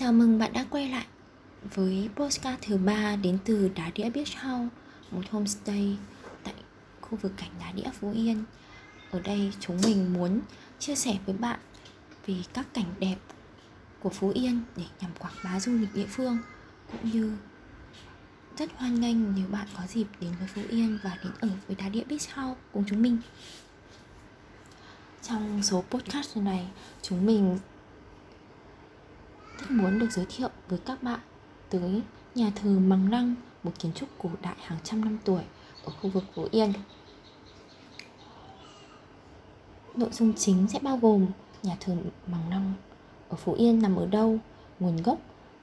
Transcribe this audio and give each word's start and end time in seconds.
Chào 0.00 0.12
mừng 0.12 0.38
bạn 0.38 0.52
đã 0.52 0.64
quay 0.70 0.88
lại 0.88 1.06
với 1.74 2.08
postcard 2.16 2.58
thứ 2.62 2.76
ba 2.76 3.16
đến 3.16 3.38
từ 3.44 3.70
Đá 3.74 3.90
Đĩa 3.94 4.10
Beach 4.10 4.36
House, 4.42 4.68
một 5.10 5.22
homestay 5.30 5.96
tại 6.44 6.54
khu 7.00 7.18
vực 7.22 7.32
cảnh 7.36 7.50
Đá 7.60 7.72
Đĩa 7.72 7.90
Phú 8.00 8.12
Yên. 8.12 8.44
Ở 9.10 9.20
đây 9.20 9.52
chúng 9.60 9.80
mình 9.84 10.12
muốn 10.12 10.40
chia 10.78 10.94
sẻ 10.94 11.18
với 11.26 11.34
bạn 11.34 11.60
về 12.26 12.34
các 12.52 12.66
cảnh 12.74 12.94
đẹp 12.98 13.16
của 14.02 14.08
Phú 14.08 14.32
Yên 14.34 14.60
để 14.76 14.84
nhằm 15.00 15.10
quảng 15.18 15.34
bá 15.44 15.60
du 15.60 15.72
lịch 15.72 15.94
địa 15.94 16.06
phương 16.08 16.38
cũng 16.92 17.10
như 17.10 17.36
rất 18.58 18.70
hoan 18.76 19.00
nghênh 19.00 19.34
nếu 19.34 19.46
bạn 19.52 19.66
có 19.76 19.82
dịp 19.88 20.06
đến 20.20 20.30
với 20.38 20.48
Phú 20.54 20.62
Yên 20.70 20.98
và 21.02 21.18
đến 21.24 21.32
ở 21.40 21.48
với 21.66 21.76
Đá 21.76 21.88
Đĩa 21.88 22.04
Beach 22.04 22.34
House 22.34 22.60
cùng 22.72 22.84
chúng 22.88 23.02
mình. 23.02 23.18
Trong 25.22 25.62
số 25.62 25.84
podcast 25.90 26.36
này, 26.36 26.66
chúng 27.02 27.26
mình 27.26 27.58
rất 29.70 29.82
muốn 29.82 29.98
được 29.98 30.10
giới 30.10 30.26
thiệu 30.28 30.48
với 30.68 30.78
các 30.78 31.02
bạn 31.02 31.20
tới 31.70 32.02
nhà 32.34 32.50
thờ 32.54 32.70
Mằng 32.70 33.10
Lăng, 33.12 33.34
một 33.62 33.70
kiến 33.78 33.92
trúc 33.92 34.08
cổ 34.18 34.30
đại 34.42 34.56
hàng 34.60 34.78
trăm 34.84 35.04
năm 35.04 35.18
tuổi 35.24 35.42
ở 35.84 35.92
khu 36.00 36.10
vực 36.10 36.24
Phú 36.34 36.48
Yên. 36.50 36.72
Nội 39.94 40.08
dung 40.12 40.32
chính 40.34 40.66
sẽ 40.68 40.78
bao 40.82 40.96
gồm 40.96 41.26
nhà 41.62 41.76
thờ 41.80 41.96
Mằng 42.26 42.50
Lăng 42.50 42.72
ở 43.28 43.36
Phú 43.36 43.52
Yên 43.52 43.82
nằm 43.82 43.96
ở 43.96 44.06
đâu, 44.06 44.38
nguồn 44.80 45.02
gốc, 45.02 45.18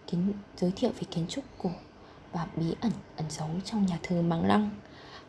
kiến 0.08 0.34
giới 0.58 0.72
thiệu 0.76 0.90
về 0.90 1.08
kiến 1.12 1.26
trúc 1.28 1.44
cổ 1.58 1.72
và 2.32 2.48
bí 2.56 2.76
ẩn 2.82 2.92
ẩn 3.16 3.26
giấu 3.30 3.50
trong 3.66 3.86
nhà 3.86 4.00
thờ 4.04 4.22
Mằng 4.22 4.46
Lăng. 4.46 4.70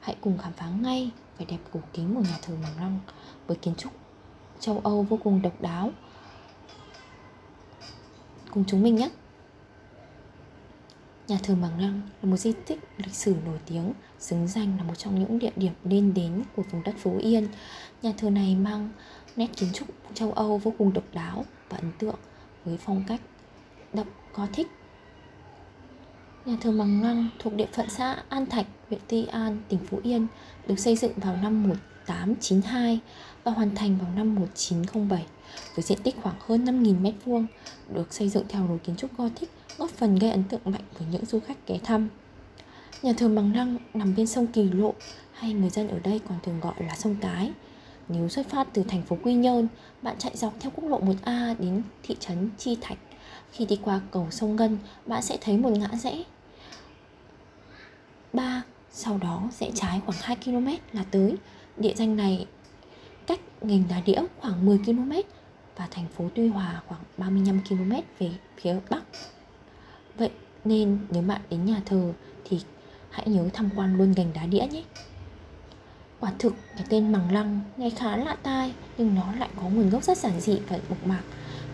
Hãy 0.00 0.16
cùng 0.20 0.38
khám 0.38 0.52
phá 0.52 0.68
ngay 0.68 1.10
vẻ 1.38 1.46
đẹp 1.48 1.58
cổ 1.72 1.80
kính 1.92 2.14
của 2.14 2.22
nhà 2.22 2.38
thờ 2.42 2.54
Mằng 2.62 2.76
Lăng 2.76 2.98
với 3.46 3.56
kiến 3.56 3.74
trúc 3.74 3.92
châu 4.60 4.80
Âu 4.84 5.02
vô 5.02 5.18
cùng 5.24 5.42
độc 5.42 5.60
đáo 5.60 5.90
cùng 8.58 8.64
chúng 8.66 8.82
mình 8.82 8.96
nhé 8.96 9.10
Nhà 11.28 11.38
thờ 11.42 11.54
bằng 11.62 11.80
Lăng 11.80 12.00
là 12.22 12.30
một 12.30 12.36
di 12.36 12.52
tích 12.66 12.78
lịch 12.96 13.14
sử 13.14 13.34
nổi 13.44 13.58
tiếng, 13.66 13.92
xứng 14.18 14.48
danh 14.48 14.76
là 14.78 14.82
một 14.82 14.94
trong 14.94 15.18
những 15.18 15.38
địa 15.38 15.50
điểm 15.56 15.72
nên 15.84 16.14
đến 16.14 16.42
của 16.56 16.62
vùng 16.70 16.82
đất 16.82 16.94
Phú 16.98 17.18
Yên. 17.18 17.48
Nhà 18.02 18.12
thờ 18.18 18.30
này 18.30 18.54
mang 18.54 18.88
nét 19.36 19.46
kiến 19.56 19.68
trúc 19.72 19.88
châu 20.14 20.32
Âu 20.32 20.58
vô 20.58 20.72
cùng 20.78 20.92
độc 20.92 21.04
đáo 21.14 21.44
và 21.68 21.76
ấn 21.76 21.92
tượng 21.98 22.18
với 22.64 22.76
phong 22.76 23.04
cách 23.06 23.20
đậm 23.92 24.06
Gothic. 24.34 24.66
Nhà 26.44 26.56
thờ 26.60 26.72
bằng 26.78 27.02
Lăng 27.02 27.28
thuộc 27.38 27.54
địa 27.54 27.68
phận 27.72 27.90
xã 27.90 28.22
An 28.28 28.46
Thạch, 28.46 28.66
huyện 28.88 29.00
tuy 29.08 29.26
An, 29.26 29.62
tỉnh 29.68 29.80
Phú 29.90 30.00
Yên, 30.02 30.26
được 30.66 30.78
xây 30.78 30.96
dựng 30.96 31.12
vào 31.16 31.36
năm 31.36 31.62
1892 32.08 33.00
và 33.44 33.52
hoàn 33.52 33.74
thành 33.74 33.98
vào 33.98 34.08
năm 34.16 34.34
1907 34.34 35.26
với 35.74 35.82
diện 35.82 35.98
tích 36.02 36.16
khoảng 36.22 36.36
hơn 36.40 36.64
5.000 36.64 37.12
m2, 37.26 37.46
được 37.94 38.12
xây 38.12 38.28
dựng 38.28 38.44
theo 38.48 38.68
lối 38.68 38.78
kiến 38.78 38.96
trúc 38.96 39.18
Gothic, 39.18 39.50
góp 39.78 39.90
phần 39.90 40.18
gây 40.18 40.30
ấn 40.30 40.44
tượng 40.44 40.60
mạnh 40.64 40.84
với 40.98 41.08
những 41.12 41.24
du 41.24 41.40
khách 41.40 41.66
ghé 41.66 41.78
thăm. 41.84 42.08
Nhà 43.02 43.12
thờ 43.12 43.28
Bằng 43.28 43.56
Lăng 43.56 43.76
nằm 43.94 44.14
bên 44.16 44.26
sông 44.26 44.46
Kỳ 44.46 44.62
Lộ, 44.62 44.94
hay 45.32 45.52
người 45.52 45.70
dân 45.70 45.88
ở 45.88 45.98
đây 45.98 46.20
còn 46.28 46.38
thường 46.42 46.60
gọi 46.60 46.74
là 46.78 46.94
sông 46.96 47.16
Cái. 47.20 47.52
Nếu 48.08 48.28
xuất 48.28 48.48
phát 48.48 48.68
từ 48.72 48.82
thành 48.88 49.02
phố 49.02 49.16
Quy 49.22 49.34
Nhơn, 49.34 49.68
bạn 50.02 50.16
chạy 50.18 50.36
dọc 50.36 50.54
theo 50.60 50.72
quốc 50.74 50.88
lộ 50.88 51.00
1A 51.00 51.54
đến 51.58 51.82
thị 52.02 52.16
trấn 52.20 52.50
Chi 52.58 52.76
Thạch. 52.80 52.98
Khi 53.52 53.66
đi 53.66 53.78
qua 53.82 54.00
cầu 54.10 54.26
sông 54.30 54.56
Ngân, 54.56 54.78
bạn 55.06 55.22
sẽ 55.22 55.38
thấy 55.40 55.58
một 55.58 55.70
ngã 55.70 55.88
rẽ. 55.92 56.22
3. 58.32 58.62
Sau 58.92 59.18
đó 59.18 59.42
rẽ 59.58 59.70
trái 59.74 60.00
khoảng 60.06 60.18
2 60.20 60.36
km 60.44 60.66
là 60.92 61.04
tới. 61.10 61.36
Địa 61.78 61.94
danh 61.96 62.16
này 62.16 62.46
cách 63.26 63.40
ngành 63.60 63.84
đá 63.90 64.00
đĩa 64.00 64.20
khoảng 64.40 64.66
10 64.66 64.78
km 64.78 65.12
và 65.76 65.88
thành 65.90 66.06
phố 66.16 66.28
Tuy 66.34 66.48
Hòa 66.48 66.82
khoảng 66.86 67.00
35 67.16 67.60
km 67.68 67.92
về 68.18 68.30
phía 68.56 68.76
Bắc. 68.90 69.02
Vậy 70.16 70.30
nên 70.64 70.98
nếu 71.10 71.22
bạn 71.22 71.40
đến 71.50 71.64
nhà 71.64 71.80
thờ 71.86 72.12
thì 72.44 72.60
hãy 73.10 73.28
nhớ 73.28 73.48
tham 73.52 73.70
quan 73.76 73.98
luôn 73.98 74.12
gành 74.12 74.32
đá 74.34 74.46
đĩa 74.46 74.66
nhé. 74.70 74.82
Quả 76.20 76.32
thực 76.38 76.54
cái 76.76 76.86
tên 76.88 77.12
Mằng 77.12 77.32
Lăng 77.32 77.60
nghe 77.76 77.90
khá 77.90 78.16
lạ 78.16 78.36
tai 78.42 78.72
nhưng 78.98 79.14
nó 79.14 79.32
lại 79.38 79.48
có 79.56 79.62
nguồn 79.62 79.90
gốc 79.90 80.04
rất 80.04 80.18
giản 80.18 80.40
dị 80.40 80.58
và 80.68 80.78
mộc 80.88 81.06
mạc. 81.06 81.22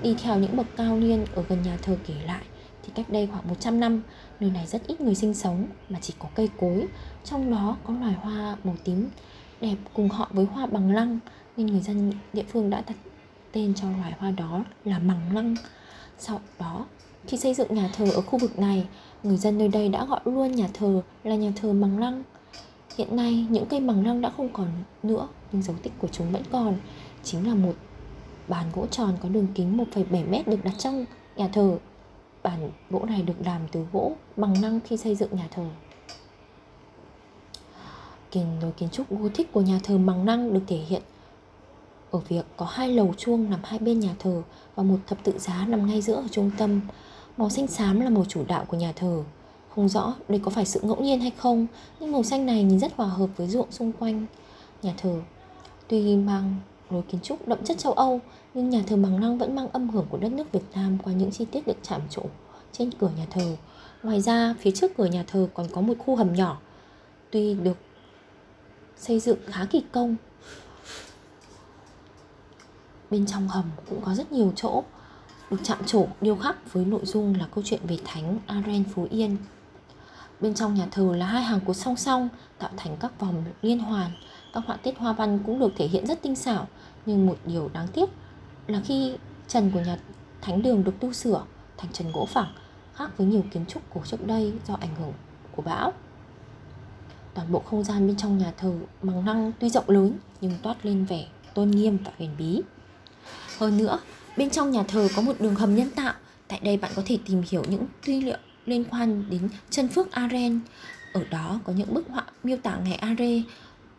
Đi 0.03 0.15
theo 0.23 0.39
những 0.39 0.57
bậc 0.57 0.67
cao 0.77 0.97
niên 0.97 1.25
ở 1.35 1.45
gần 1.49 1.63
nhà 1.63 1.77
thờ 1.83 1.97
kể 2.07 2.15
lại 2.27 2.45
thì 2.83 2.93
cách 2.95 3.11
đây 3.11 3.27
khoảng 3.27 3.49
100 3.49 3.81
năm 3.81 4.03
nơi 4.41 4.51
này 4.51 4.67
rất 4.67 4.87
ít 4.87 5.01
người 5.01 5.15
sinh 5.15 5.35
sống 5.35 5.67
mà 5.89 5.99
chỉ 6.03 6.15
có 6.19 6.29
cây 6.35 6.49
cối, 6.57 6.87
trong 7.25 7.51
đó 7.51 7.77
có 7.85 7.95
loài 7.95 8.13
hoa 8.13 8.57
màu 8.65 8.77
tím 8.85 9.09
đẹp 9.65 9.77
cùng 9.95 10.09
họ 10.09 10.29
với 10.33 10.45
hoa 10.45 10.67
bằng 10.67 10.91
lăng 10.91 11.19
nên 11.57 11.67
người 11.67 11.81
dân 11.81 12.13
địa 12.33 12.45
phương 12.49 12.71
đã 12.71 12.83
đặt 12.87 12.97
tên 13.53 13.75
cho 13.75 13.87
loài 13.99 14.13
hoa 14.19 14.31
đó 14.31 14.65
là 14.85 14.99
bằng 14.99 15.35
lăng. 15.35 15.57
Sau 16.19 16.41
đó 16.59 16.87
khi 17.27 17.37
xây 17.37 17.55
dựng 17.55 17.75
nhà 17.75 17.91
thờ 17.97 18.11
ở 18.15 18.21
khu 18.21 18.39
vực 18.39 18.59
này 18.59 18.87
người 19.23 19.37
dân 19.37 19.59
nơi 19.59 19.69
đây 19.69 19.89
đã 19.89 20.05
gọi 20.05 20.21
luôn 20.25 20.53
nhà 20.53 20.69
thờ 20.75 21.03
là 21.25 21.35
nhà 21.35 21.53
thờ 21.57 21.73
bằng 21.73 21.99
lăng. 21.99 22.23
Hiện 22.97 23.17
nay 23.17 23.47
những 23.51 23.67
cây 23.67 23.81
bằng 23.81 24.07
lăng 24.07 24.21
đã 24.21 24.31
không 24.37 24.49
còn 24.53 24.69
nữa 25.03 25.29
nhưng 25.53 25.63
dấu 25.63 25.77
tích 25.83 25.93
của 25.99 26.09
chúng 26.09 26.33
vẫn 26.33 26.43
còn. 26.53 26.77
Chính 27.23 27.49
là 27.49 27.55
một 27.55 27.75
bàn 28.49 28.67
gỗ 28.75 28.87
tròn 28.87 29.17
có 29.23 29.29
đường 29.29 29.47
kính 29.55 29.77
1,7 29.77 30.31
mét 30.31 30.49
được 30.49 30.65
đặt 30.65 30.75
trong 30.79 31.05
nhà 31.37 31.49
thờ. 31.49 31.79
Bàn 32.43 32.71
gỗ 32.91 33.05
này 33.05 33.23
được 33.23 33.41
làm 33.45 33.61
từ 33.73 33.87
gỗ 33.93 34.13
bằng 34.37 34.63
lăng 34.63 34.81
khi 34.81 34.97
xây 34.97 35.15
dựng 35.15 35.37
nhà 35.37 35.49
thờ 35.51 35.65
kiến 38.35 38.47
đối 38.63 38.73
kiến 38.73 38.89
trúc 38.93 39.11
Gothic 39.11 39.53
của 39.53 39.61
nhà 39.61 39.81
thờ 39.83 39.99
bằng 39.99 40.25
năng 40.25 40.55
được 40.55 40.61
thể 40.67 40.77
hiện 40.77 41.03
ở 42.11 42.21
việc 42.29 42.47
có 42.57 42.67
hai 42.67 42.89
lầu 42.89 43.15
chuông 43.17 43.51
nằm 43.51 43.61
hai 43.65 43.79
bên 43.79 44.01
nhà 44.01 44.15
thờ 44.19 44.43
và 44.75 44.83
một 44.83 44.97
thập 45.07 45.25
tự 45.25 45.39
giá 45.39 45.67
nằm 45.67 45.87
ngay 45.87 46.03
giữa 46.03 46.15
ở 46.15 46.25
trung 46.31 46.51
tâm. 46.59 46.81
Màu 47.37 47.51
xanh 47.51 47.67
xám 47.67 48.01
là 48.01 48.11
màu 48.11 48.25
chủ 48.25 48.45
đạo 48.49 48.65
của 48.69 48.77
nhà 48.77 48.93
thờ. 48.97 49.23
Không 49.75 49.89
rõ 49.89 50.15
đây 50.29 50.41
có 50.45 50.51
phải 50.51 50.65
sự 50.65 50.81
ngẫu 50.83 51.03
nhiên 51.03 51.21
hay 51.21 51.31
không, 51.31 51.67
nhưng 52.01 52.13
màu 52.13 52.23
xanh 52.23 52.47
này 52.47 52.63
nhìn 52.65 52.79
rất 52.79 52.93
hòa 52.97 53.07
hợp 53.07 53.27
với 53.37 53.49
ruộng 53.49 53.73
xung 53.73 53.93
quanh 53.93 54.27
nhà 54.83 54.95
thờ. 54.97 55.21
Tuy 55.89 56.17
mang 56.17 56.55
lối 56.91 57.03
kiến 57.03 57.21
trúc 57.21 57.49
đậm 57.49 57.65
chất 57.65 57.79
châu 57.79 57.93
Âu, 57.93 58.21
nhưng 58.55 58.71
nhà 58.71 58.83
thờ 58.87 58.97
bằng 58.97 59.21
năng 59.21 59.39
vẫn 59.39 59.55
mang 59.55 59.69
âm 59.69 59.91
hưởng 59.91 60.07
của 60.11 60.19
đất 60.19 60.33
nước 60.33 60.53
Việt 60.53 60.65
Nam 60.75 60.99
qua 61.05 61.13
những 61.13 61.31
chi 61.31 61.45
tiết 61.45 61.67
được 61.67 61.77
chạm 61.83 62.01
trổ 62.11 62.23
trên 62.73 62.91
cửa 62.91 63.11
nhà 63.17 63.27
thờ. 63.31 63.57
Ngoài 64.03 64.21
ra, 64.21 64.55
phía 64.59 64.71
trước 64.71 64.97
cửa 64.97 65.07
nhà 65.07 65.25
thờ 65.27 65.49
còn 65.55 65.67
có 65.73 65.81
một 65.81 65.95
khu 65.99 66.17
hầm 66.17 66.35
nhỏ. 66.35 66.61
Tuy 67.31 67.55
được 67.55 67.77
xây 69.07 69.21
dựng 69.21 69.39
khá 69.47 69.65
kỳ 69.65 69.83
công 69.93 70.17
bên 73.11 73.27
trong 73.27 73.49
hầm 73.49 73.65
cũng 73.91 74.01
có 74.01 74.15
rất 74.15 74.33
nhiều 74.33 74.53
chỗ 74.57 74.83
được 75.51 75.57
chạm 75.63 75.79
trổ 75.87 76.07
điêu 76.21 76.37
khắc 76.37 76.73
với 76.73 76.85
nội 76.85 77.01
dung 77.05 77.35
là 77.39 77.47
câu 77.55 77.65
chuyện 77.67 77.81
về 77.89 77.99
thánh 78.05 78.39
Aren 78.47 78.85
Phú 78.95 79.07
Yên. 79.11 79.37
Bên 80.41 80.55
trong 80.55 80.75
nhà 80.75 80.87
thờ 80.91 81.15
là 81.17 81.27
hai 81.27 81.43
hàng 81.43 81.61
cột 81.67 81.77
song 81.77 81.97
song 81.97 82.29
tạo 82.59 82.71
thành 82.77 82.97
các 83.01 83.21
vòng 83.21 83.45
liên 83.63 83.79
hoàn. 83.79 84.11
Các 84.53 84.63
họa 84.67 84.77
tiết 84.77 84.99
hoa 84.99 85.13
văn 85.13 85.39
cũng 85.47 85.59
được 85.59 85.73
thể 85.77 85.87
hiện 85.87 86.07
rất 86.07 86.23
tinh 86.23 86.37
xảo, 86.37 86.69
nhưng 87.07 87.27
một 87.27 87.37
điều 87.47 87.71
đáng 87.73 87.89
tiếc 87.89 88.11
là 88.67 88.81
khi 88.85 89.17
trần 89.49 89.71
của 89.71 89.81
nhà 89.81 89.99
thánh 90.41 90.63
đường 90.63 90.85
được 90.85 91.01
tu 91.01 91.13
sửa 91.13 91.45
thành 91.77 91.93
trần 91.93 92.13
gỗ 92.13 92.27
phẳng 92.27 92.55
khác 92.95 93.19
với 93.19 93.27
nhiều 93.27 93.43
kiến 93.51 93.67
trúc 93.67 93.83
cổ 93.95 94.01
trước 94.05 94.27
đây 94.27 94.53
do 94.67 94.75
ảnh 94.81 94.95
hưởng 94.95 95.13
của 95.57 95.63
bão. 95.63 95.93
Toàn 97.35 97.53
bộ 97.53 97.61
không 97.61 97.85
gian 97.85 98.07
bên 98.07 98.17
trong 98.17 98.39
nhà 98.39 98.53
thờ 98.57 98.73
bằng 99.03 99.25
năng 99.25 99.53
tuy 99.61 99.71
rộng 99.71 99.91
lớn 99.91 100.19
nhưng 100.41 100.53
toát 100.63 100.87
lên 100.87 101.05
vẻ 101.05 101.27
tôn 101.55 101.71
nghiêm 101.71 101.99
và 102.05 102.13
huyền 102.19 102.31
bí. 102.39 102.61
Hơn 103.59 103.79
nữa, 103.79 103.99
bên 104.37 104.51
trong 104.51 104.71
nhà 104.71 104.83
thờ 104.83 105.09
có 105.17 105.23
một 105.23 105.41
đường 105.41 105.55
hầm 105.55 105.75
nhân 105.75 105.91
tạo. 105.91 106.15
Tại 106.49 106.61
đây 106.63 106.77
bạn 106.77 106.93
có 106.95 107.03
thể 107.07 107.19
tìm 107.27 107.43
hiểu 107.51 107.65
những 107.69 107.87
tư 108.07 108.21
liệu 108.21 108.39
liên 108.67 108.85
quan 108.85 109.31
đến 109.31 109.49
chân 109.71 109.89
phước 109.89 110.13
Aren. 110.13 110.61
Ở 111.13 111.25
đó 111.31 111.61
có 111.65 111.73
những 111.73 111.95
bức 111.95 112.09
họa 112.09 112.25
miêu 112.45 112.57
tả 112.57 112.79
ngày 112.85 112.95
Are, 112.95 113.43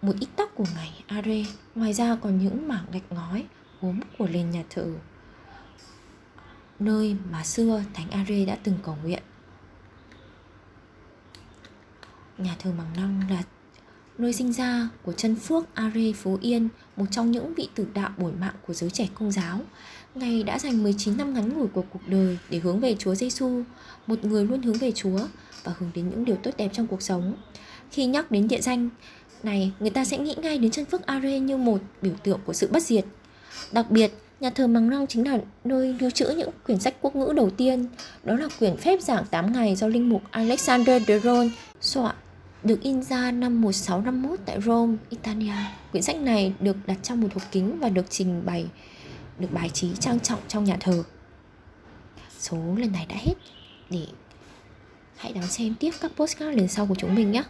một 0.01 0.13
ít 0.19 0.28
tóc 0.35 0.50
của 0.56 0.66
ngày 0.75 1.03
Are. 1.07 1.45
Ngoài 1.75 1.94
ra 1.94 2.16
còn 2.16 2.38
những 2.38 2.68
mảng 2.68 2.85
gạch 2.91 3.12
ngói, 3.12 3.44
gốm 3.81 4.00
của 4.18 4.28
nền 4.28 4.51
nhà 4.51 4.63
thờ. 4.69 4.85
Nơi 6.79 7.16
mà 7.31 7.44
xưa 7.44 7.84
Thánh 7.94 8.09
Are 8.09 8.45
đã 8.45 8.57
từng 8.63 8.75
cầu 8.83 8.98
nguyện. 9.04 9.24
Nhà 12.37 12.55
thờ 12.59 12.71
Mằng 12.77 12.93
Năng 12.95 13.21
là 13.29 13.43
nơi 14.17 14.33
sinh 14.33 14.53
ra 14.53 14.89
của 15.03 15.13
chân 15.13 15.35
Phước 15.35 15.75
Are 15.75 16.11
Phú 16.15 16.37
Yên, 16.41 16.69
một 16.95 17.05
trong 17.11 17.31
những 17.31 17.53
vị 17.53 17.67
tử 17.75 17.87
đạo 17.93 18.09
bổn 18.17 18.33
mạng 18.39 18.53
của 18.67 18.73
giới 18.73 18.89
trẻ 18.89 19.07
công 19.13 19.31
giáo. 19.31 19.59
Ngài 20.15 20.43
đã 20.43 20.59
dành 20.59 20.83
19 20.83 21.17
năm 21.17 21.33
ngắn 21.33 21.53
ngủi 21.53 21.67
của 21.67 21.83
cuộc 21.93 22.07
đời 22.07 22.37
để 22.49 22.59
hướng 22.59 22.79
về 22.79 22.95
Chúa 22.99 23.15
Giêsu, 23.15 23.63
một 24.07 24.23
người 24.23 24.45
luôn 24.45 24.61
hướng 24.61 24.77
về 24.77 24.91
Chúa 24.91 25.19
và 25.63 25.73
hướng 25.79 25.91
đến 25.95 26.09
những 26.09 26.25
điều 26.25 26.35
tốt 26.35 26.51
đẹp 26.57 26.69
trong 26.73 26.87
cuộc 26.87 27.01
sống. 27.01 27.35
Khi 27.91 28.05
nhắc 28.05 28.31
đến 28.31 28.47
địa 28.47 28.61
danh 28.61 28.89
này, 29.43 29.71
người 29.79 29.89
ta 29.89 30.05
sẽ 30.05 30.17
nghĩ 30.17 30.35
ngay 30.37 30.57
đến 30.57 30.71
chân 30.71 30.85
Phước 30.85 31.05
Are 31.05 31.39
như 31.39 31.57
một 31.57 31.79
biểu 32.01 32.13
tượng 32.23 32.39
của 32.45 32.53
sự 32.53 32.69
bất 32.71 32.83
diệt. 32.83 33.05
Đặc 33.71 33.91
biệt, 33.91 34.11
nhà 34.39 34.49
thờ 34.49 34.67
Mằng 34.67 34.89
Long 34.89 35.07
chính 35.07 35.27
là 35.27 35.37
nơi 35.63 35.95
lưu 35.99 36.09
trữ 36.09 36.29
những 36.29 36.49
quyển 36.65 36.79
sách 36.79 36.95
quốc 37.01 37.15
ngữ 37.15 37.33
đầu 37.35 37.49
tiên. 37.49 37.87
Đó 38.23 38.35
là 38.35 38.47
quyển 38.59 38.77
phép 38.77 39.01
giảng 39.01 39.25
8 39.25 39.53
ngày 39.53 39.75
do 39.75 39.87
linh 39.87 40.09
mục 40.09 40.21
Alexander 40.31 41.03
de 41.07 41.19
Ron 41.19 41.49
soạn 41.81 42.15
được 42.65 42.81
in 42.81 43.03
ra 43.03 43.31
năm 43.31 43.62
1651 43.62 44.39
tại 44.45 44.62
Rome, 44.62 44.97
Italia. 45.09 45.53
Quyển 45.91 46.03
sách 46.03 46.15
này 46.15 46.53
được 46.59 46.77
đặt 46.88 46.97
trong 47.03 47.21
một 47.21 47.27
hộp 47.33 47.44
kính 47.51 47.79
và 47.79 47.89
được 47.89 48.06
trình 48.09 48.45
bày 48.45 48.65
được 49.39 49.47
bài 49.51 49.69
trí 49.69 49.95
trang 50.00 50.19
trọng 50.19 50.39
trong 50.47 50.63
nhà 50.63 50.77
thờ. 50.79 51.03
số 52.39 52.57
lần 52.77 52.91
này 52.91 53.06
đã 53.09 53.15
hết 53.19 53.33
để 53.89 54.06
hãy 55.15 55.33
đón 55.33 55.47
xem 55.47 55.75
tiếp 55.79 55.91
các 56.01 56.12
postcard 56.15 56.57
lần 56.57 56.67
sau 56.67 56.88
của 56.88 56.95
chúng 56.95 57.15
mình 57.15 57.31
nhé 57.31 57.44